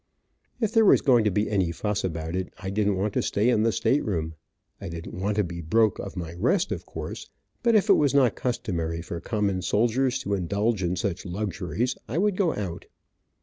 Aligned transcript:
If 0.59 0.71
there 0.71 0.83
was 0.83 1.01
going 1.01 1.25
to 1.25 1.29
be 1.29 1.47
any 1.47 1.71
fuss 1.71 2.03
about 2.03 2.35
it, 2.35 2.51
I 2.57 2.71
didn't 2.71 2.95
want 2.97 3.13
to 3.13 3.21
stay 3.21 3.49
in 3.49 3.61
the 3.61 3.71
state 3.71 4.03
room. 4.03 4.33
I 4.81 4.89
didn't 4.89 5.13
want 5.13 5.35
to 5.37 5.43
be 5.43 5.61
broke 5.61 5.99
of 5.99 6.17
my 6.17 6.33
rest, 6.33 6.71
of 6.71 6.87
course, 6.87 7.29
but 7.61 7.75
if 7.75 7.87
it 7.87 7.93
was 7.93 8.11
not 8.15 8.35
customary 8.35 9.03
for 9.03 9.21
common 9.21 9.61
soldiers 9.61 10.17
to 10.23 10.33
indulge 10.33 10.81
in 10.81 10.95
such 10.95 11.23
luxuries, 11.23 11.95
I 12.07 12.17
would 12.17 12.35
go 12.35 12.55
out. 12.55 12.87